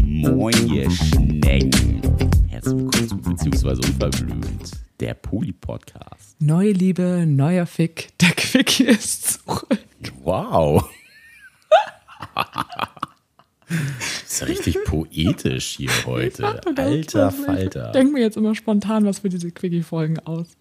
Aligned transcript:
Moin, 0.00 0.72
ihr 0.72 0.90
Schnecken. 0.90 2.00
Herzlich 2.48 2.78
willkommen 2.78 3.08
zu 3.08 3.16
Beziehungsweise 3.18 3.82
Unverblümt, 3.82 4.70
der 5.00 5.12
Poli-Podcast. 5.12 6.40
Neue 6.40 6.72
Liebe, 6.72 7.26
neuer 7.26 7.66
Fick, 7.66 8.16
der 8.22 8.30
Quickie 8.30 8.84
ist 8.84 9.44
zurück. 9.44 9.78
Wow. 10.22 10.90
ist 14.26 14.40
ja 14.40 14.46
richtig 14.46 14.78
poetisch 14.84 15.76
hier 15.76 15.90
heute. 16.06 16.62
Alter 16.76 17.32
Falter. 17.32 17.88
Ich 17.88 17.92
denke 17.92 18.14
mir 18.14 18.22
jetzt 18.22 18.38
immer 18.38 18.54
spontan 18.54 19.04
was 19.04 19.18
für 19.18 19.28
diese 19.28 19.50
Quickie-Folgen 19.50 20.20
aus. 20.20 20.56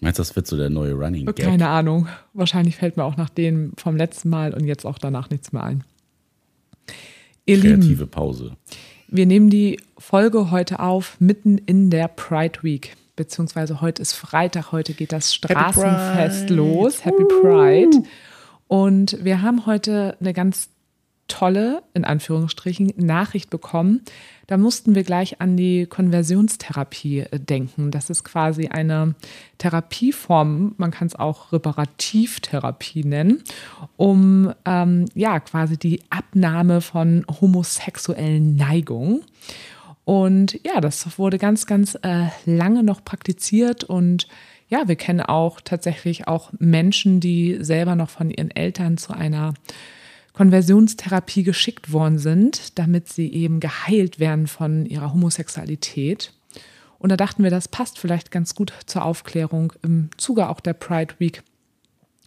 Meinst 0.00 0.20
du, 0.20 0.22
das 0.22 0.36
wird 0.36 0.46
so 0.46 0.56
der 0.56 0.70
neue 0.70 0.92
Running 0.92 1.26
Gag? 1.26 1.36
Keine 1.36 1.66
Ahnung. 1.66 2.06
Wahrscheinlich 2.32 2.76
fällt 2.76 2.96
mir 2.96 3.02
auch 3.02 3.16
nach 3.16 3.30
dem 3.30 3.72
vom 3.76 3.96
letzten 3.96 4.28
Mal 4.28 4.54
und 4.54 4.64
jetzt 4.64 4.86
auch 4.86 4.98
danach 4.98 5.30
nichts 5.30 5.52
mehr 5.52 5.64
ein. 5.64 5.82
Ihr 7.46 7.60
Kreative 7.60 7.86
Lieben, 7.86 8.10
Pause. 8.10 8.56
wir 9.08 9.26
nehmen 9.26 9.50
die 9.50 9.80
Folge 9.98 10.50
heute 10.50 10.80
auf, 10.80 11.16
mitten 11.18 11.58
in 11.58 11.90
der 11.90 12.08
Pride 12.08 12.62
Week. 12.62 12.96
Beziehungsweise 13.16 13.80
heute 13.80 14.02
ist 14.02 14.14
Freitag, 14.14 14.72
heute 14.72 14.92
geht 14.92 15.12
das 15.12 15.34
Straßenfest 15.34 16.46
Pride. 16.48 16.54
los. 16.54 17.04
Happy 17.04 17.24
Pride. 17.24 18.02
Und 18.66 19.22
wir 19.22 19.42
haben 19.42 19.66
heute 19.66 20.16
eine 20.20 20.32
ganz 20.32 20.68
tolle, 21.28 21.82
in 21.94 22.04
Anführungsstrichen, 22.04 22.92
Nachricht 22.96 23.50
bekommen. 23.50 24.02
Da 24.46 24.58
mussten 24.58 24.94
wir 24.94 25.04
gleich 25.04 25.40
an 25.40 25.56
die 25.56 25.86
Konversionstherapie 25.86 27.20
äh, 27.20 27.40
denken. 27.40 27.90
Das 27.90 28.10
ist 28.10 28.24
quasi 28.24 28.68
eine 28.68 29.14
Therapieform, 29.58 30.74
man 30.76 30.90
kann 30.90 31.06
es 31.06 31.16
auch 31.16 31.52
Reparativtherapie 31.52 33.04
nennen, 33.04 33.42
um 33.96 34.52
ähm, 34.64 35.06
ja 35.14 35.40
quasi 35.40 35.78
die 35.78 36.02
Abnahme 36.10 36.80
von 36.80 37.24
homosexuellen 37.40 38.56
Neigungen. 38.56 39.22
Und 40.04 40.60
ja, 40.64 40.82
das 40.82 41.18
wurde 41.18 41.38
ganz, 41.38 41.64
ganz 41.64 41.96
äh, 42.02 42.26
lange 42.44 42.82
noch 42.82 43.02
praktiziert 43.04 43.84
und 43.84 44.28
ja, 44.68 44.88
wir 44.88 44.96
kennen 44.96 45.20
auch 45.20 45.60
tatsächlich 45.60 46.26
auch 46.26 46.50
Menschen, 46.58 47.20
die 47.20 47.58
selber 47.60 47.94
noch 47.94 48.10
von 48.10 48.30
ihren 48.30 48.50
Eltern 48.50 48.96
zu 48.96 49.12
einer 49.12 49.54
Konversionstherapie 50.34 51.42
geschickt 51.44 51.92
worden 51.92 52.18
sind, 52.18 52.78
damit 52.78 53.08
sie 53.08 53.32
eben 53.32 53.60
geheilt 53.60 54.18
werden 54.18 54.46
von 54.46 54.84
ihrer 54.84 55.12
Homosexualität. 55.12 56.32
Und 56.98 57.08
da 57.10 57.16
dachten 57.16 57.42
wir, 57.42 57.50
das 57.50 57.68
passt 57.68 57.98
vielleicht 57.98 58.30
ganz 58.30 58.54
gut 58.54 58.72
zur 58.86 59.04
Aufklärung 59.04 59.72
im 59.82 60.10
Zuge 60.16 60.48
auch 60.48 60.60
der 60.60 60.72
Pride 60.74 61.14
Week. 61.18 61.42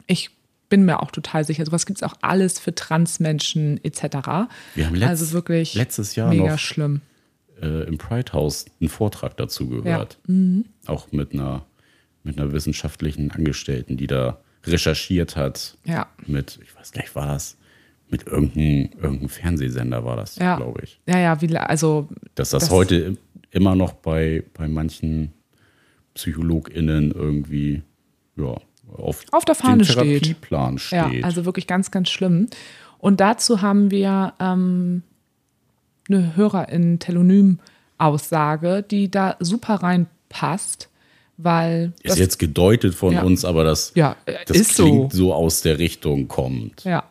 Ich 0.07 0.29
bin 0.69 0.83
mir 0.85 1.01
auch 1.01 1.11
total 1.11 1.43
sicher, 1.45 1.65
sowas 1.65 1.85
gibt 1.85 1.99
es 1.99 2.03
auch 2.03 2.15
alles 2.21 2.59
für 2.59 2.73
Transmenschen 2.75 3.79
etc. 3.83 4.01
Wir 4.75 4.85
haben 4.87 4.95
letzt- 4.95 5.07
also 5.09 5.31
wirklich 5.33 5.73
letztes 5.75 6.15
Jahr 6.15 6.29
mega 6.29 6.51
noch 6.51 6.59
schlimm. 6.59 7.01
äh, 7.61 7.83
im 7.87 7.97
Pride 7.97 8.33
House 8.33 8.65
einen 8.79 8.89
Vortrag 8.89 9.35
dazu 9.37 9.67
gehört. 9.67 10.17
Auch 10.85 11.11
mit 11.11 11.33
einer, 11.33 11.65
mit 12.23 12.37
einer 12.39 12.51
wissenschaftlichen 12.51 13.31
Angestellten, 13.31 13.97
die 13.97 14.07
da 14.07 14.39
recherchiert 14.65 15.35
hat. 15.35 15.77
Ja. 15.85 16.07
Mit, 16.25 16.59
ich 16.63 16.75
weiß 16.75 16.91
gar 16.91 17.01
nicht, 17.01 17.15
war 17.15 17.27
das? 17.27 17.57
Mit 18.09 18.25
irgendeinem 18.25 18.89
irgendein 19.01 19.29
Fernsehsender 19.29 20.05
war 20.05 20.15
das, 20.15 20.37
Ja. 20.37 20.55
glaube 20.57 20.81
ich. 20.83 20.99
Ja, 21.07 21.19
ja, 21.19 21.41
wie, 21.41 21.55
also 21.57 22.07
Dass 22.35 22.51
das, 22.51 22.63
Das- 22.63 22.71
heute 22.71 22.95
im- 22.95 23.17
immer 23.51 23.75
noch 23.75 23.93
bei, 23.93 24.43
bei 24.53 24.67
manchen 24.67 25.33
PsychologInnen 26.13 27.11
irgendwie 27.11 27.81
ja, 28.37 28.55
auf, 28.95 29.23
Auf 29.31 29.45
der 29.45 29.55
Fahne 29.55 29.83
dem 29.83 29.85
steht. 29.85 30.23
Therapieplan 30.23 30.79
Ja, 30.91 31.07
steht. 31.09 31.23
also 31.23 31.45
wirklich 31.45 31.67
ganz, 31.67 31.91
ganz 31.91 32.09
schlimm. 32.09 32.47
Und 32.99 33.19
dazu 33.19 33.61
haben 33.61 33.91
wir 33.91 34.33
ähm, 34.39 35.03
eine 36.09 36.35
Hörerin-Telonym-Aussage, 36.37 38.83
die 38.89 39.09
da 39.11 39.35
super 39.39 39.75
reinpasst, 39.75 40.89
weil 41.37 41.93
ist 42.03 42.13
das, 42.13 42.19
jetzt 42.19 42.37
gedeutet 42.39 42.95
von 42.95 43.13
Ja. 43.13 43.23
uns, 43.23 43.45
aber 43.45 43.63
das, 43.63 43.91
Ja, 43.95 44.15
das 44.47 44.57
ist 44.57 44.75
so. 44.75 44.83
klingt 44.83 45.13
so. 45.13 45.33
aus 45.33 45.61
der 45.61 45.77
Richtung 45.79 46.27
kommt. 46.27 46.83
ja, 46.83 47.03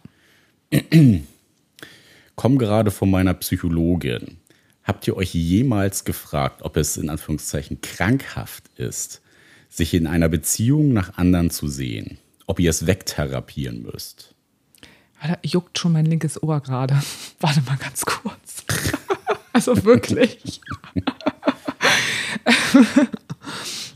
Komm 2.34 2.58
gerade 2.58 2.90
von 2.90 3.10
meiner 3.10 3.34
Psychologin. 3.34 4.38
Habt 4.82 5.06
ihr 5.06 5.16
euch 5.16 5.34
jemals 5.34 6.04
gefragt, 6.04 6.62
ob 6.62 6.76
es 6.76 6.96
in 6.96 7.10
Anführungszeichen 7.10 7.80
krankhaft 7.80 8.68
ist, 8.76 9.20
sich 9.68 9.94
in 9.94 10.06
einer 10.06 10.28
Beziehung 10.28 10.92
nach 10.92 11.18
anderen 11.18 11.50
zu 11.50 11.68
sehen? 11.68 12.18
Ob 12.46 12.60
ihr 12.60 12.70
es 12.70 12.86
wegtherapieren 12.86 13.82
müsst? 13.82 14.36
da 15.26 15.38
juckt 15.42 15.78
schon 15.78 15.92
mein 15.92 16.06
linkes 16.06 16.42
Ohr 16.42 16.60
gerade. 16.60 17.00
Warte 17.40 17.62
mal 17.62 17.76
ganz 17.76 18.04
kurz. 18.04 18.64
also 19.52 19.84
wirklich. 19.84 20.60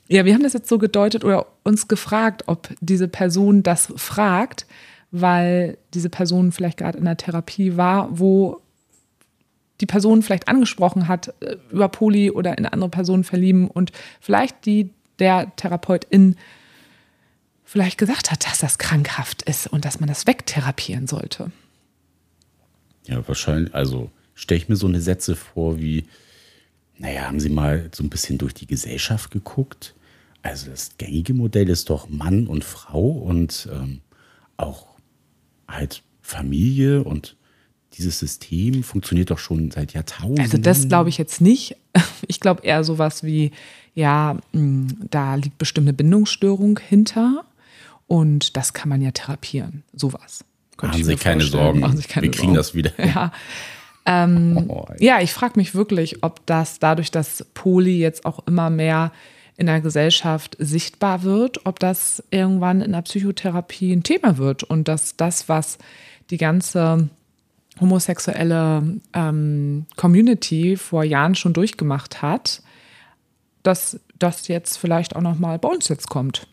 ja, 0.09 0.25
wir 0.25 0.35
haben 0.35 0.43
das 0.43 0.53
jetzt 0.53 0.69
so 0.69 0.79
gedeutet 0.79 1.25
oder 1.25 1.47
uns 1.63 1.89
gefragt, 1.89 2.45
ob 2.47 2.69
diese 2.81 3.09
Person 3.09 3.63
das 3.63 3.93
fragt, 3.97 4.67
weil 5.11 5.79
diese 5.95 6.11
Person 6.11 6.53
vielleicht 6.53 6.79
gerade 6.79 6.99
in 6.99 7.07
einer 7.07 7.17
Therapie 7.17 7.77
war, 7.77 8.19
wo 8.19 8.61
die 9.81 9.87
Person 9.87 10.23
vielleicht 10.23 10.49
angesprochen 10.49 11.09
hat, 11.09 11.35
äh, 11.41 11.57
über 11.71 11.89
Poli 11.89 12.31
oder 12.31 12.57
in 12.59 12.67
andere 12.67 12.91
Personen 12.91 13.25
verlieben 13.25 13.69
und 13.69 13.93
vielleicht 14.21 14.67
die 14.67 14.91
der 15.19 15.55
Therapeutin 15.57 16.37
vielleicht 17.65 17.99
gesagt 17.99 18.31
hat, 18.31 18.47
dass 18.47 18.59
das 18.59 18.79
krankhaft 18.79 19.43
ist 19.43 19.67
und 19.67 19.85
dass 19.85 20.01
man 20.01 20.09
das 20.09 20.27
wegtherapieren 20.27 21.07
sollte. 21.07 21.53
Ja, 23.07 23.27
wahrscheinlich, 23.29 23.75
also 23.75 24.11
stelle 24.35 24.61
ich 24.61 24.69
mir 24.69 24.77
so 24.77 24.87
eine 24.87 25.01
Sätze 25.01 25.37
vor 25.37 25.79
wie, 25.79 26.07
naja, 26.99 27.23
haben 27.23 27.41
Sie 27.41 27.49
mal 27.49 27.91
so 27.95 28.03
ein 28.03 28.11
bisschen 28.11 28.39
durch 28.39 28.55
die 28.55 28.67
Gesellschaft 28.67 29.31
geguckt? 29.31 29.95
Also 30.43 30.71
das 30.71 30.97
gängige 30.99 31.35
Modell 31.35 31.69
ist 31.69 31.91
doch 31.91 32.09
Mann 32.09 32.47
und 32.47 32.65
Frau 32.65 33.07
und 33.09 33.69
ähm, 33.73 34.01
auch 34.57 34.90
halt 35.71 36.03
Familie 36.23 37.03
und 37.05 37.37
dieses 37.95 38.19
System 38.21 38.83
funktioniert 38.83 39.31
doch 39.31 39.39
schon 39.39 39.71
seit 39.71 39.93
Jahrtausenden. 39.95 40.41
Also 40.45 40.59
das 40.59 40.89
glaube 40.89 41.09
ich 41.09 41.19
jetzt 41.19 41.41
nicht. 41.41 41.77
Ich 42.29 42.39
glaube 42.39 42.63
eher 42.63 42.85
sowas 42.85 43.25
wie, 43.25 43.51
ja, 43.95 44.37
mh, 44.53 44.93
da 45.11 45.35
liegt 45.35 45.59
bestimmte 45.59 45.93
Bindungsstörung 45.93 46.79
hinter 46.79 47.45
und 48.07 48.57
das 48.57 48.73
kann 48.73 48.89
man 48.89 49.03
ja 49.03 49.11
therapieren. 49.11 49.83
Sowas. 49.93 50.45
Machen 50.81 51.03
Sie 51.03 51.17
keine. 51.17 51.43
Sorgen. 51.43 51.81
Machen 51.81 51.97
Sie 51.97 52.05
keine 52.07 52.25
Wir 52.27 52.31
kriegen 52.31 52.55
Sorgen. 52.55 52.57
das 52.57 52.75
wieder. 52.75 52.93
Ja. 53.05 53.33
Ähm, 54.07 54.65
Oh, 54.69 54.87
ja, 55.01 55.21
ich 55.21 55.33
frage 55.33 55.55
mich 55.57 55.75
wirklich, 55.75 56.23
ob 56.23 56.45
das 56.47 56.79
dadurch, 56.79 57.11
dass 57.11 57.45
Poli 57.55 57.99
jetzt 57.99 58.25
auch 58.27 58.47
immer 58.47 58.71
mehr 58.71 59.11
in 59.57 59.67
der 59.67 59.81
Gesellschaft 59.81 60.57
sichtbar 60.59 61.23
wird, 61.23 61.67
ob 61.67 61.79
das 61.79 62.23
irgendwann 62.31 62.81
in 62.81 62.93
der 62.93 63.03
Psychotherapie 63.03 63.93
ein 63.93 64.03
Thema 64.03 64.39
wird 64.39 64.63
und 64.63 64.89
dass 64.89 65.17
das, 65.17 65.49
was 65.49 65.79
die 66.31 66.39
ganze 66.39 67.09
homosexuelle 67.81 69.01
ähm, 69.13 69.87
Community 69.97 70.77
vor 70.77 71.05
Jahren 71.05 71.35
schon 71.35 71.53
durchgemacht 71.53 72.23
hat, 72.23 72.63
dass 73.63 74.01
das 74.19 74.49
jetzt 74.49 74.77
vielleicht 74.77 75.17
auch 75.17 75.21
noch 75.21 75.39
mal 75.39 75.59
bei 75.59 75.69
uns 75.69 75.89
jetzt 75.89 76.09
kommt, 76.09 76.47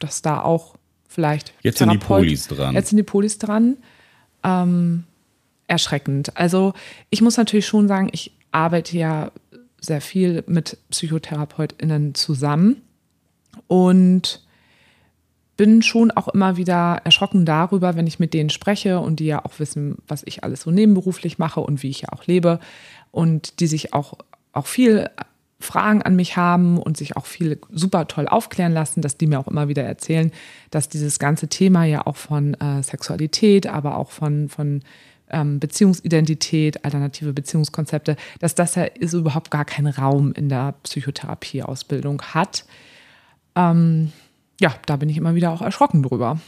dass 0.00 0.22
da 0.22 0.42
auch 0.42 0.76
vielleicht 1.08 1.52
Jetzt 1.62 1.78
sind 1.78 1.92
die 1.92 1.98
Polis 1.98 2.48
dran. 2.48 2.74
Jetzt 2.74 2.90
sind 2.90 2.98
die 2.98 3.02
Polis 3.02 3.38
dran. 3.38 3.76
Ähm, 4.42 5.04
erschreckend. 5.66 6.36
Also 6.36 6.74
ich 7.10 7.22
muss 7.22 7.36
natürlich 7.36 7.66
schon 7.66 7.88
sagen, 7.88 8.08
ich 8.12 8.32
arbeite 8.52 8.96
ja 8.96 9.30
sehr 9.80 10.00
viel 10.00 10.42
mit 10.46 10.78
PsychotherapeutInnen 10.90 12.14
zusammen 12.14 12.82
und 13.66 14.42
bin 15.56 15.82
schon 15.82 16.10
auch 16.10 16.28
immer 16.28 16.56
wieder 16.56 17.00
erschrocken 17.04 17.46
darüber, 17.46 17.96
wenn 17.96 18.06
ich 18.06 18.18
mit 18.18 18.34
denen 18.34 18.50
spreche 18.50 19.00
und 19.00 19.20
die 19.20 19.26
ja 19.26 19.44
auch 19.44 19.58
wissen, 19.58 19.96
was 20.06 20.22
ich 20.24 20.44
alles 20.44 20.62
so 20.62 20.70
nebenberuflich 20.70 21.38
mache 21.38 21.60
und 21.60 21.82
wie 21.82 21.90
ich 21.90 22.02
ja 22.02 22.08
auch 22.12 22.26
lebe 22.26 22.60
und 23.10 23.60
die 23.60 23.66
sich 23.66 23.94
auch, 23.94 24.14
auch 24.52 24.66
viel 24.66 25.08
Fragen 25.58 26.02
an 26.02 26.16
mich 26.16 26.36
haben 26.36 26.76
und 26.76 26.98
sich 26.98 27.16
auch 27.16 27.24
viel 27.24 27.58
super 27.70 28.06
toll 28.06 28.28
aufklären 28.28 28.72
lassen, 28.72 29.00
dass 29.00 29.16
die 29.16 29.26
mir 29.26 29.40
auch 29.40 29.48
immer 29.48 29.68
wieder 29.68 29.82
erzählen, 29.82 30.30
dass 30.70 30.90
dieses 30.90 31.18
ganze 31.18 31.48
Thema 31.48 31.84
ja 31.84 32.06
auch 32.06 32.16
von 32.16 32.52
äh, 32.54 32.82
Sexualität, 32.82 33.66
aber 33.66 33.96
auch 33.96 34.10
von, 34.10 34.50
von 34.50 34.82
ähm, 35.30 35.58
Beziehungsidentität, 35.58 36.84
alternative 36.84 37.32
Beziehungskonzepte, 37.32 38.16
dass 38.38 38.54
das 38.54 38.74
ja 38.74 38.84
ist 38.84 39.12
überhaupt 39.12 39.50
gar 39.50 39.64
keinen 39.64 39.88
Raum 39.88 40.32
in 40.32 40.48
der 40.48 40.74
Psychotherapieausbildung 40.82 42.22
hat. 42.22 42.64
Ähm, 43.54 44.12
ja, 44.60 44.74
da 44.86 44.96
bin 44.96 45.08
ich 45.08 45.16
immer 45.16 45.34
wieder 45.34 45.52
auch 45.52 45.62
erschrocken 45.62 46.02
drüber. 46.02 46.40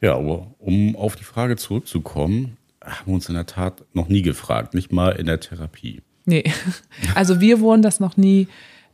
Ja, 0.00 0.16
aber 0.16 0.46
um 0.58 0.96
auf 0.96 1.16
die 1.16 1.24
Frage 1.24 1.56
zurückzukommen, 1.56 2.56
haben 2.82 3.06
wir 3.06 3.14
uns 3.14 3.28
in 3.28 3.34
der 3.34 3.46
Tat 3.46 3.84
noch 3.92 4.08
nie 4.08 4.22
gefragt, 4.22 4.74
nicht 4.74 4.92
mal 4.92 5.10
in 5.10 5.26
der 5.26 5.40
Therapie. 5.40 6.02
Nee, 6.24 6.44
also 7.14 7.40
wir 7.40 7.60
wurden 7.60 7.82
das 7.82 8.00
noch 8.00 8.16
nie 8.16 8.48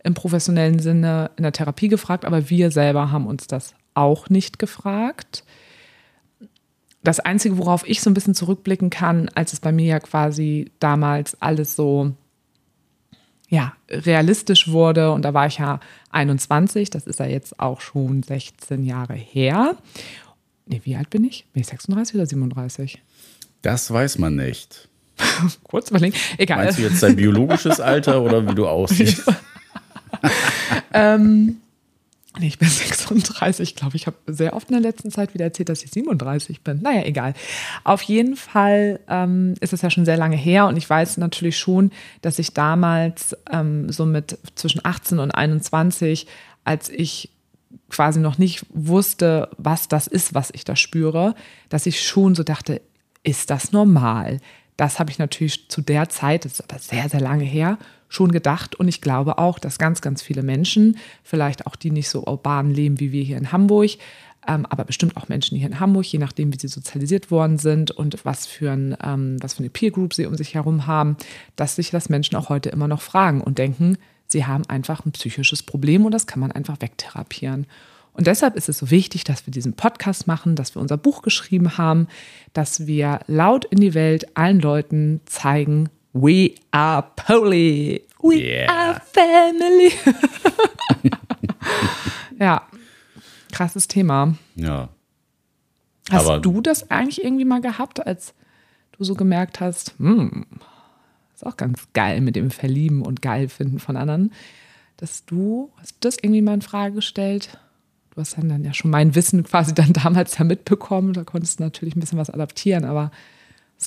im 0.05 0.15
professionellen 0.15 0.81
Sinne 0.81 1.31
in 1.37 1.45
der 1.45 1.53
Therapie 1.53 1.89
gefragt, 1.89 2.25
aber 2.25 2.51
wir 2.51 2.71
selber 2.71 3.11
haben 3.11 3.27
uns 3.27 3.47
das 3.47 3.75
auch 3.95 4.29
nicht 4.31 4.59
gefragt. 4.59 5.45
Das 7.03 7.21
Einzige, 7.21 7.59
worauf 7.59 7.87
ich 7.87 8.01
so 8.01 8.11
ein 8.11 8.15
bisschen 8.15 8.35
zurückblicken 8.35 8.91
kann, 8.91 9.29
als 9.35 9.53
es 9.53 9.61
bei 9.61 9.73
mir 9.73 9.87
ja 9.87 10.01
quasi 10.01 10.71
damals 10.79 11.41
alles 11.41 11.75
so 11.75 12.13
ja, 13.49 13.75
realistisch 13.91 14.69
wurde, 14.69 15.13
und 15.13 15.23
da 15.27 15.35
war 15.35 15.47
ich 15.47 15.59
ja 15.59 15.79
21, 16.11 16.89
das 16.89 17.07
ist 17.07 17.21
ja 17.21 17.27
jetzt 17.27 17.61
auch 17.61 17.83
schon 17.83 18.23
16 18.23 18.83
Jahre 18.83 19.13
her. 19.13 19.77
Nee, 20.65 20.81
wie 20.85 20.97
alt 20.97 21.11
bin 21.11 21.25
ich? 21.25 21.45
Bin 21.53 21.61
ich 21.61 21.67
36 21.67 22.15
oder 22.15 22.25
37? 22.25 23.03
Das 23.61 23.93
weiß 23.93 24.17
man 24.19 24.37
nicht. 24.37 24.89
Kurz 25.65 25.91
überlegen. 25.91 26.17
Egal. 26.39 26.65
Meinst 26.65 26.79
du 26.79 26.83
jetzt 26.83 27.03
dein 27.03 27.15
biologisches 27.15 27.79
Alter 27.79 28.23
oder 28.23 28.49
wie 28.49 28.55
du 28.55 28.67
aussiehst? 28.69 29.31
ähm, 30.95 31.61
Nee, 32.39 32.47
ich 32.49 32.59
bin 32.59 32.69
36. 32.71 33.71
Ich 33.71 33.77
glaube, 33.77 33.97
ich 33.97 34.07
habe 34.07 34.17
sehr 34.27 34.55
oft 34.55 34.71
in 34.71 34.75
der 34.75 34.83
letzten 34.83 35.11
Zeit 35.11 35.35
wieder 35.35 35.45
erzählt, 35.45 35.69
dass 35.69 35.83
ich 35.83 35.91
37 35.91 36.63
bin. 36.63 36.81
Naja, 36.83 37.03
egal. 37.05 37.35
Auf 37.85 38.03
jeden 38.03 38.37
Fall 38.37 39.01
ähm, 39.09 39.55
ist 39.61 39.73
es 39.73 39.83
ja 39.83 39.91
schon 39.91 40.05
sehr 40.05 40.17
lange 40.17 40.37
her 40.37 40.67
und 40.67 40.77
ich 40.77 40.89
weiß 40.89 41.19
natürlich 41.19 41.59
schon, 41.59 41.91
dass 42.23 42.39
ich 42.39 42.55
damals 42.55 43.37
ähm, 43.51 43.91
so 43.93 44.07
mit 44.07 44.39
zwischen 44.55 44.81
18 44.85 45.19
und 45.19 45.31
21, 45.33 46.27
als 46.65 46.89
ich 46.89 47.31
quasi 47.91 48.21
noch 48.21 48.39
nicht 48.39 48.67
wusste, 48.71 49.51
was 49.59 49.89
das 49.89 50.07
ist, 50.07 50.35
was 50.35 50.51
ich 50.53 50.65
da 50.65 50.77
spüre, 50.77 51.35
dass 51.69 51.87
ich 51.87 52.03
schon 52.03 52.35
so 52.35 52.43
dachte, 52.43 52.81
ist 53.23 53.51
das 53.51 53.73
normal? 53.73 54.41
Das 54.77 54.99
habe 54.99 55.11
ich 55.11 55.19
natürlich 55.19 55.69
zu 55.69 55.83
der 55.83 56.09
Zeit, 56.09 56.45
das 56.45 56.55
ist 56.55 56.63
aber 56.63 56.79
sehr, 56.81 57.09
sehr 57.09 57.21
lange 57.21 57.45
her, 57.45 57.79
schon 58.13 58.31
gedacht. 58.31 58.75
Und 58.75 58.89
ich 58.89 59.01
glaube 59.01 59.39
auch, 59.39 59.59
dass 59.59 59.79
ganz, 59.79 60.01
ganz 60.01 60.23
viele 60.23 60.43
Menschen, 60.43 60.99
vielleicht 61.23 61.67
auch 61.67 61.77
die 61.77 61.91
nicht 61.91 62.09
so 62.09 62.25
urban 62.25 62.71
leben 62.71 63.01
wie 63.01 63.11
wir 63.11 63.23
hier 63.23 63.39
in 63.39 63.53
Hamburg, 63.53 63.93
ähm, 64.47 64.67
aber 64.67 64.85
bestimmt 64.85 65.17
auch 65.17 65.29
Menschen 65.29 65.57
hier 65.57 65.69
in 65.69 65.81
Hamburg, 65.81 66.05
je 66.05 66.19
nachdem, 66.19 66.53
wie 66.53 66.59
sie 66.59 66.69
sozialisiert 66.69 67.31
worden 67.31 67.59
sind 67.59 67.91
und 67.91 68.25
was 68.25 68.47
für, 68.47 68.73
ein, 68.73 68.97
ähm, 69.03 69.37
was 69.41 69.55
für 69.55 69.61
eine 69.61 69.71
Peer 69.71 69.93
Group 69.93 70.15
sie 70.15 70.27
um 70.27 70.37
sich 70.37 70.55
herum 70.55 70.87
haben, 70.87 71.17
dass 71.57 71.77
sich 71.77 71.91
das 71.91 72.09
Menschen 72.09 72.37
auch 72.37 72.49
heute 72.49 72.69
immer 72.69 72.89
noch 72.89 73.01
fragen 73.01 73.41
und 73.41 73.59
denken, 73.59 73.97
sie 74.27 74.45
haben 74.45 74.67
einfach 74.67 75.07
ein 75.07 75.13
psychisches 75.13 75.63
Problem 75.63 76.05
und 76.05 76.13
das 76.13 76.27
kann 76.27 76.41
man 76.41 76.53
einfach 76.53 76.81
wegtherapieren. 76.81 77.67
Und 78.15 78.27
deshalb 78.27 78.57
ist 78.57 78.69
es 78.69 78.79
so 78.79 78.91
wichtig, 78.91 79.25
dass 79.25 79.47
wir 79.47 79.53
diesen 79.53 79.73
Podcast 79.73 80.27
machen, 80.27 80.55
dass 80.55 80.75
wir 80.75 80.83
unser 80.83 80.99
Buch 80.99 81.23
geschrieben 81.23 81.79
haben, 81.79 82.09
dass 82.53 82.87
wir 82.87 83.21
laut 83.27 83.65
in 83.65 83.81
die 83.81 83.95
Welt 83.95 84.37
allen 84.37 84.61
Leuten 84.61 85.21
zeigen, 85.25 85.89
We 86.13 86.55
are 86.73 87.03
Poly. 87.17 88.05
We 88.23 88.37
yeah. 88.37 88.71
are 88.71 89.01
Family. 89.13 89.93
ja, 92.39 92.67
krasses 93.51 93.89
Thema. 93.89 94.35
Ja. 94.55 94.91
Hast 96.11 96.27
Aber 96.27 96.41
du 96.41 96.61
das 96.61 96.91
eigentlich 96.91 97.25
irgendwie 97.25 97.45
mal 97.45 97.61
gehabt, 97.61 98.07
als 98.07 98.35
du 98.93 99.05
so 99.05 99.15
gemerkt 99.15 99.61
hast, 99.61 99.95
hm, 99.99 100.45
ist 101.35 101.47
auch 101.47 101.57
ganz 101.57 101.89
geil 101.95 102.21
mit 102.21 102.37
dem 102.37 102.51
Verlieben 102.51 103.03
und 103.03 103.23
geil 103.23 103.49
finden 103.49 103.79
von 103.79 103.97
anderen, 103.97 104.33
dass 104.99 105.25
du, 105.25 105.73
hast 105.79 105.93
du 105.93 105.97
das 106.01 106.17
irgendwie 106.19 106.43
mal 106.43 106.55
in 106.55 106.63
Frage 106.63 106.97
gestellt? 106.97 107.59
Du 108.11 108.21
hast 108.21 108.37
dann, 108.37 108.49
dann 108.49 108.65
ja 108.65 108.75
schon 108.75 108.91
mein 108.91 109.15
Wissen 109.15 109.43
quasi 109.45 109.73
dann 109.75 109.93
damals 110.05 110.37
da 110.37 110.45
mitbekommen, 110.45 111.15
da 111.15 111.25
konntest 111.25 111.59
du 111.59 111.65
natürlich 111.65 111.97
ein 111.97 112.01
bisschen 112.01 112.19
was 112.19 112.31
adaptieren, 112.31 112.85
aber 112.85 113.11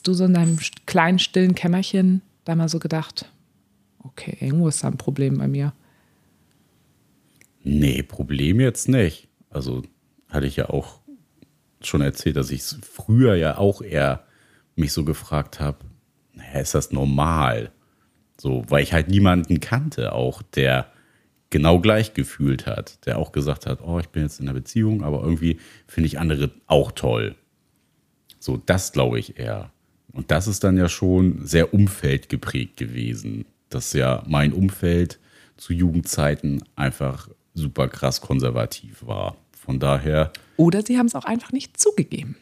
Du 0.06 0.14
so 0.14 0.26
in 0.26 0.36
deinem 0.36 0.60
kleinen, 0.86 1.18
stillen 1.18 1.56
Kämmerchen 1.56 2.22
da 2.46 2.56
mal 2.56 2.70
so 2.70 2.78
gedacht, 2.78 3.32
okay, 3.98 4.38
irgendwo 4.40 4.68
ist 4.68 4.84
da 4.84 4.88
ein 4.88 4.98
Problem 4.98 5.40
bei 5.40 5.48
mir? 5.48 5.74
Nee, 7.64 8.04
Problem 8.04 8.60
jetzt 8.60 8.88
nicht. 8.88 9.28
Also 9.50 9.82
hatte 10.30 10.46
ich 10.46 10.58
ja 10.58 10.70
auch 10.70 11.00
schon 11.82 12.02
erzählt, 12.02 12.36
dass 12.36 12.52
ich 12.52 12.62
früher 12.64 13.36
ja 13.36 13.58
auch 13.58 13.82
eher 13.82 14.24
mich 14.76 14.94
so 14.94 15.04
gefragt 15.04 15.60
habe, 15.60 15.80
ist 16.54 16.76
das 16.76 16.92
normal? 16.92 17.72
So, 18.40 18.64
weil 18.68 18.84
ich 18.84 18.94
halt 18.94 19.10
niemanden 19.10 19.60
kannte, 19.60 20.14
auch 20.14 20.44
der 20.44 20.92
genau 21.50 21.80
gleich 21.80 22.14
gefühlt 22.14 22.68
hat, 22.68 23.04
der 23.08 23.18
auch 23.18 23.32
gesagt 23.32 23.66
hat, 23.66 23.82
oh, 23.82 23.98
ich 23.98 24.10
bin 24.10 24.22
jetzt 24.24 24.40
in 24.40 24.48
einer 24.48 24.60
Beziehung, 24.60 25.04
aber 25.04 25.24
irgendwie 25.24 25.60
finde 25.88 26.08
ich 26.08 26.20
andere 26.20 26.52
auch 26.68 26.92
toll. 26.92 27.36
So, 28.40 28.58
das 28.58 28.92
glaube 28.92 29.18
ich 29.18 29.40
eher. 29.40 29.72
Und 30.16 30.32
das 30.32 30.48
ist 30.48 30.64
dann 30.64 30.78
ja 30.78 30.88
schon 30.88 31.46
sehr 31.46 31.74
umfeldgeprägt 31.74 32.78
gewesen, 32.78 33.46
dass 33.70 33.92
ja 33.94 34.24
mein 34.28 34.54
Umfeld 34.54 35.20
zu 35.58 35.74
Jugendzeiten 35.74 36.64
einfach 36.76 37.30
super 37.54 37.90
krass 37.90 38.22
konservativ 38.22 39.06
war. 39.06 39.36
Von 39.52 39.80
daher. 39.80 40.32
Oder 40.58 40.84
sie 40.84 40.98
haben 40.98 41.08
es 41.08 41.16
auch 41.16 41.26
einfach 41.26 41.52
nicht 41.52 41.78
zugegeben. 41.78 42.38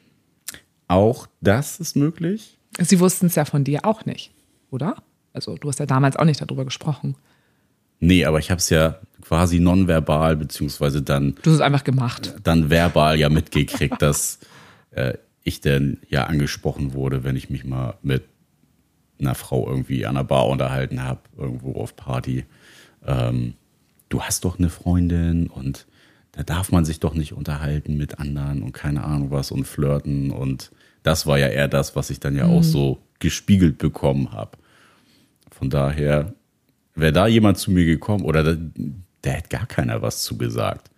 Auch 0.87 1.27
das 1.41 1.79
ist 1.79 1.95
möglich. 1.95 2.59
Sie 2.79 2.99
wussten 2.99 3.25
es 3.25 3.35
ja 3.35 3.45
von 3.45 3.63
dir 3.63 3.85
auch 3.85 4.05
nicht, 4.05 4.31
oder? 4.69 4.97
Also 5.33 5.55
du 5.55 5.67
hast 5.67 5.79
ja 5.79 5.87
damals 5.87 6.15
auch 6.15 6.25
nicht 6.25 6.41
darüber 6.41 6.65
gesprochen. 6.65 7.15
Nee, 7.99 8.25
aber 8.25 8.37
ich 8.37 8.51
habe 8.51 8.59
es 8.59 8.69
ja 8.69 8.99
quasi 9.21 9.59
nonverbal, 9.59 10.35
beziehungsweise 10.35 11.01
dann. 11.01 11.35
Du 11.41 11.49
hast 11.49 11.55
es 11.55 11.61
einfach 11.61 11.83
gemacht. 11.83 12.35
Dann 12.43 12.69
verbal 12.69 13.17
ja 13.17 13.29
mitgekriegt, 13.29 13.99
dass 14.01 14.39
äh, 14.91 15.13
ich 15.43 15.61
denn 15.61 15.99
ja 16.09 16.25
angesprochen 16.25 16.93
wurde, 16.93 17.23
wenn 17.23 17.35
ich 17.35 17.49
mich 17.49 17.65
mal 17.65 17.95
mit 18.01 18.23
einer 19.19 19.35
Frau 19.35 19.67
irgendwie 19.67 20.05
an 20.05 20.15
der 20.15 20.23
Bar 20.23 20.47
unterhalten 20.47 21.03
habe, 21.03 21.21
irgendwo 21.37 21.73
auf 21.73 21.95
Party. 21.95 22.45
Ähm, 23.05 23.53
du 24.09 24.21
hast 24.21 24.45
doch 24.45 24.57
eine 24.57 24.69
Freundin 24.69 25.47
und 25.47 25.85
da 26.31 26.43
darf 26.43 26.71
man 26.71 26.83
sich 26.83 26.99
doch 26.99 27.13
nicht 27.13 27.33
unterhalten 27.33 27.95
mit 27.95 28.19
anderen 28.19 28.63
und 28.63 28.73
keine 28.73 29.03
Ahnung 29.03 29.31
was 29.31 29.51
und 29.51 29.65
flirten. 29.65 30.31
Und 30.31 30.71
das 31.03 31.27
war 31.27 31.37
ja 31.37 31.47
eher 31.47 31.67
das, 31.67 31.95
was 31.95 32.09
ich 32.09 32.19
dann 32.19 32.35
ja 32.35 32.47
mhm. 32.47 32.53
auch 32.53 32.63
so 32.63 32.99
gespiegelt 33.19 33.77
bekommen 33.77 34.31
habe. 34.31 34.57
Von 35.51 35.69
daher 35.69 36.33
wäre 36.95 37.13
da 37.13 37.27
jemand 37.27 37.57
zu 37.57 37.71
mir 37.71 37.85
gekommen 37.85 38.25
oder 38.25 38.43
da, 38.43 38.57
da 39.21 39.29
hätte 39.29 39.49
gar 39.49 39.67
keiner 39.67 40.01
was 40.01 40.23
zugesagt. 40.23 40.89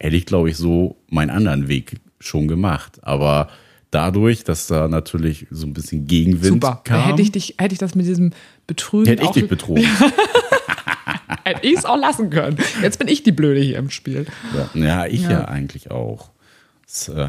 Hätte 0.00 0.16
ich, 0.16 0.26
glaube 0.26 0.50
ich, 0.50 0.56
so 0.56 0.96
meinen 1.08 1.30
anderen 1.30 1.68
Weg 1.68 2.00
schon 2.20 2.48
gemacht. 2.48 2.98
Aber 3.02 3.48
dadurch, 3.90 4.44
dass 4.44 4.66
da 4.66 4.88
natürlich 4.88 5.46
so 5.50 5.66
ein 5.66 5.72
bisschen 5.72 6.06
Gegenwind 6.06 6.62
Super. 6.62 6.80
kam. 6.84 7.04
Hätte 7.04 7.22
ich, 7.22 7.32
dich, 7.32 7.54
hätte 7.58 7.72
ich 7.72 7.78
das 7.78 7.94
mit 7.94 8.06
diesem 8.06 8.32
Betrügen. 8.66 9.06
Hätte 9.06 9.24
ich 9.24 9.30
dich 9.30 9.48
betrogen. 9.48 9.84
hätte 11.44 11.66
ich 11.66 11.78
es 11.78 11.84
auch 11.84 11.98
lassen 11.98 12.30
können. 12.30 12.58
Jetzt 12.82 12.98
bin 12.98 13.08
ich 13.08 13.22
die 13.22 13.32
Blöde 13.32 13.60
hier 13.60 13.78
im 13.78 13.90
Spiel. 13.90 14.26
Ja, 14.54 14.80
ja 14.80 15.06
ich 15.06 15.22
ja. 15.22 15.30
ja. 15.30 15.44
eigentlich 15.46 15.90
auch. 15.90 16.30
Das 16.86 17.08
äh, 17.08 17.28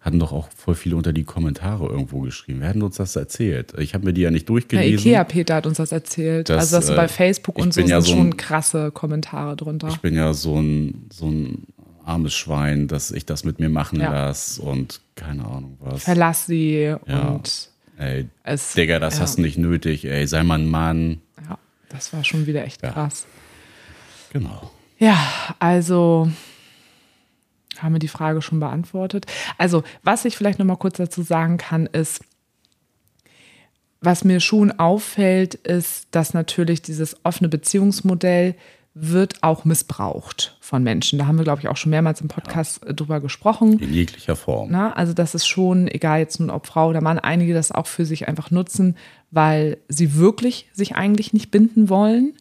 hatten 0.00 0.18
doch 0.18 0.32
auch 0.32 0.48
voll 0.54 0.74
viele 0.74 0.96
unter 0.96 1.12
die 1.12 1.24
Kommentare 1.24 1.86
irgendwo 1.86 2.20
geschrieben. 2.20 2.60
Wer 2.60 2.70
hat 2.70 2.76
uns 2.76 2.96
das 2.96 3.16
erzählt? 3.16 3.74
Ich 3.78 3.94
habe 3.94 4.04
mir 4.04 4.12
die 4.12 4.22
ja 4.22 4.30
nicht 4.30 4.48
durchgelesen. 4.48 5.10
Ja, 5.10 5.22
Ikea-Peter 5.22 5.54
hat 5.56 5.66
uns 5.66 5.78
das 5.78 5.92
erzählt. 5.92 6.48
Das, 6.48 6.72
also, 6.72 6.76
dass 6.76 6.90
äh, 6.90 6.96
bei 6.96 7.08
Facebook 7.08 7.58
und 7.58 7.74
so 7.74 7.80
sind 7.80 7.90
ja 7.90 8.00
so 8.00 8.12
ein, 8.12 8.18
schon 8.18 8.36
krasse 8.36 8.90
Kommentare 8.92 9.56
drunter. 9.56 9.88
Ich 9.88 9.98
bin 9.98 10.14
ja 10.14 10.32
so 10.32 10.60
ein, 10.60 11.06
so 11.12 11.26
ein 11.26 11.66
armes 12.06 12.34
Schwein, 12.34 12.88
dass 12.88 13.10
ich 13.10 13.26
das 13.26 13.44
mit 13.44 13.58
mir 13.58 13.68
machen 13.68 14.00
ja. 14.00 14.10
lasse 14.10 14.62
und 14.62 15.00
keine 15.14 15.44
Ahnung 15.44 15.76
was. 15.80 16.04
Verlass 16.04 16.46
sie 16.46 16.94
ja. 17.06 17.28
und. 17.28 17.70
Ey, 17.98 18.28
es, 18.44 18.74
Digga, 18.74 18.98
das 18.98 19.14
ja. 19.14 19.22
hast 19.22 19.38
du 19.38 19.42
nicht 19.42 19.56
nötig, 19.56 20.04
ey, 20.04 20.26
sei 20.26 20.42
mal 20.42 20.58
ein 20.58 20.68
Mann. 20.68 21.22
Ja, 21.48 21.58
das 21.88 22.12
war 22.12 22.24
schon 22.24 22.46
wieder 22.46 22.64
echt 22.64 22.82
krass. 22.82 23.26
Genau. 24.32 24.70
Ja, 24.98 25.18
also 25.58 26.30
haben 27.78 27.94
wir 27.94 27.98
die 27.98 28.08
Frage 28.08 28.42
schon 28.42 28.60
beantwortet. 28.60 29.26
Also, 29.58 29.82
was 30.02 30.24
ich 30.24 30.36
vielleicht 30.36 30.58
noch 30.58 30.66
mal 30.66 30.76
kurz 30.76 30.96
dazu 30.96 31.22
sagen 31.22 31.56
kann, 31.56 31.86
ist, 31.86 32.20
was 34.00 34.24
mir 34.24 34.40
schon 34.40 34.72
auffällt, 34.72 35.54
ist, 35.54 36.08
dass 36.10 36.34
natürlich 36.34 36.82
dieses 36.82 37.16
offene 37.24 37.48
Beziehungsmodell 37.48 38.54
wird 38.98 39.42
auch 39.42 39.66
missbraucht 39.66 40.56
von 40.58 40.82
Menschen. 40.82 41.18
Da 41.18 41.26
haben 41.26 41.36
wir, 41.36 41.44
glaube 41.44 41.60
ich, 41.60 41.68
auch 41.68 41.76
schon 41.76 41.90
mehrmals 41.90 42.22
im 42.22 42.28
Podcast 42.28 42.80
ja. 42.82 42.90
Äh, 42.90 42.94
drüber 42.94 43.20
gesprochen. 43.20 43.78
In 43.78 43.92
jeglicher 43.92 44.36
Form. 44.36 44.70
Na, 44.70 44.94
also 44.94 45.12
das 45.12 45.34
ist 45.34 45.46
schon, 45.46 45.86
egal 45.86 46.20
jetzt 46.20 46.40
nun 46.40 46.48
ob 46.48 46.66
Frau 46.66 46.88
oder 46.88 47.02
Mann, 47.02 47.18
einige 47.18 47.52
das 47.52 47.72
auch 47.72 47.86
für 47.86 48.06
sich 48.06 48.26
einfach 48.26 48.50
nutzen, 48.50 48.96
weil 49.30 49.76
sie 49.88 50.16
wirklich 50.16 50.70
sich 50.72 50.96
eigentlich 50.96 51.34
nicht 51.34 51.50
binden 51.50 51.90
wollen 51.90 52.32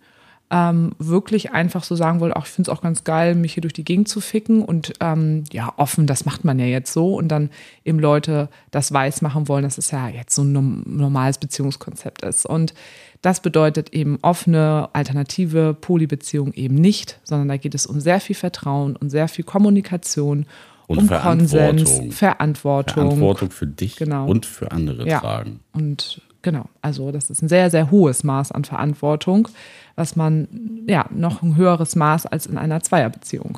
ähm, 0.52 0.92
wirklich 1.00 1.54
einfach 1.54 1.84
so 1.84 1.96
sagen 1.96 2.20
wollte, 2.20 2.36
auch 2.36 2.46
ich 2.46 2.52
finde 2.52 2.70
es 2.70 2.78
auch 2.78 2.82
ganz 2.82 3.04
geil, 3.04 3.34
mich 3.34 3.54
hier 3.54 3.62
durch 3.62 3.74
die 3.74 3.84
Gegend 3.84 4.08
zu 4.08 4.22
ficken 4.22 4.64
und 4.64 4.94
ähm, 5.00 5.44
ja, 5.52 5.74
offen, 5.78 6.06
das 6.06 6.26
macht 6.26 6.46
man 6.46 6.60
ja 6.60 6.66
jetzt 6.66 6.94
so 6.94 7.16
und 7.16 7.30
dann 7.30 7.50
eben 7.84 8.00
Leute 8.00 8.50
das 8.70 8.92
weiß 8.92 9.22
machen 9.22 9.48
wollen, 9.48 9.64
dass 9.64 9.80
es 9.80 9.90
ja 9.90 10.08
jetzt 10.08 10.36
so 10.36 10.44
ein 10.44 10.84
normales 10.86 11.40
Beziehungskonzept 11.40 12.22
ist. 12.22 12.46
Und 12.46 12.76
das 13.24 13.40
bedeutet 13.40 13.92
eben 13.94 14.20
offene, 14.22 14.90
alternative 14.94 15.74
Polybeziehung 15.74 16.54
eben 16.54 16.76
nicht, 16.76 17.20
sondern 17.24 17.48
da 17.48 17.58
geht 17.58 17.74
es 17.74 17.88
um 17.88 18.00
sehr 18.00 18.20
viel 18.20 18.36
Vertrauen 18.36 18.96
und 18.96 19.10
sehr 19.10 19.28
viel 19.28 19.46
Kommunikation. 19.46 20.46
Und 20.88 21.00
um 21.00 21.08
Verantwortung. 21.08 21.78
Konsens, 21.78 22.16
Verantwortung. 22.16 22.94
Verantwortung 22.94 23.50
für 23.50 23.66
dich 23.66 23.96
genau. 23.96 24.28
und 24.28 24.46
für 24.46 24.72
andere 24.72 25.08
ja. 25.08 25.20
tragen. 25.20 25.62
Und 25.74 26.22
Genau, 26.46 26.66
also 26.84 27.12
das 27.12 27.32
ist 27.32 27.42
ein 27.42 27.50
sehr, 27.50 27.72
sehr 27.72 27.90
hohes 27.90 28.24
Maß 28.24 28.52
an 28.52 28.66
Verantwortung, 28.66 29.48
was 29.96 30.16
man, 30.16 30.48
ja, 30.88 31.08
noch 31.10 31.42
ein 31.42 31.56
höheres 31.56 31.96
Maß 31.96 32.28
als 32.28 32.46
in 32.46 32.60
einer 32.60 32.82
Zweierbeziehung, 32.82 33.58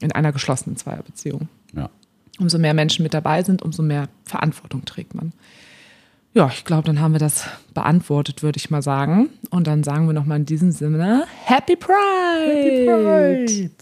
in 0.00 0.10
einer 0.10 0.32
geschlossenen 0.32 0.76
Zweierbeziehung. 0.76 1.46
Ja. 1.76 1.90
Umso 2.40 2.58
mehr 2.58 2.74
Menschen 2.74 3.04
mit 3.04 3.14
dabei 3.14 3.44
sind, 3.44 3.62
umso 3.62 3.84
mehr 3.84 4.08
Verantwortung 4.24 4.84
trägt 4.84 5.14
man. 5.14 5.32
Ja, 6.34 6.50
ich 6.52 6.64
glaube, 6.64 6.88
dann 6.88 7.00
haben 7.00 7.12
wir 7.12 7.20
das 7.20 7.44
beantwortet, 7.72 8.42
würde 8.42 8.56
ich 8.56 8.68
mal 8.68 8.82
sagen. 8.82 9.28
Und 9.50 9.68
dann 9.68 9.84
sagen 9.84 10.08
wir 10.08 10.12
nochmal 10.12 10.38
in 10.38 10.44
diesem 10.44 10.72
Sinne 10.72 11.22
Happy 11.44 11.76
Pride! 11.76 11.94
Happy 12.48 12.84
Pride! 13.46 13.72